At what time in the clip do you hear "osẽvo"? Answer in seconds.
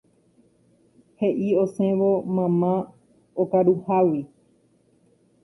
1.63-2.09